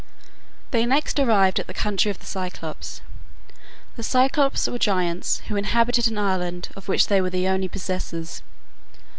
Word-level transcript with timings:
"]They 0.71 0.87
next 0.87 1.19
arrived 1.19 1.59
at 1.59 1.67
the 1.67 1.75
country 1.75 2.09
of 2.09 2.17
the 2.17 2.25
Cyclopes. 2.25 3.01
The 3.97 4.01
Cyclopes 4.01 4.67
were 4.67 4.79
giants, 4.79 5.41
who 5.47 5.55
inhabited 5.55 6.07
an 6.07 6.17
island 6.17 6.69
of 6.75 6.87
which 6.87 7.05
they 7.05 7.21
were 7.21 7.29
the 7.29 7.47
only 7.47 7.67
possessors. 7.67 8.41